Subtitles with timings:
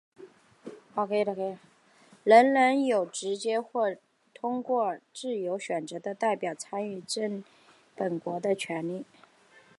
[2.23, 3.95] 人人有直接或
[4.33, 7.43] 通过自由选择的代表参与治理
[7.95, 9.05] 本国的权利。